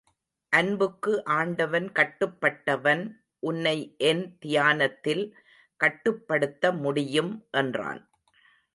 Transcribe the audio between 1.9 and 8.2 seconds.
கட்டுப்பட்ட வன் உன்னை என் தியானத்தில் கட்டுப்படுத்த முடியும் என்றான்.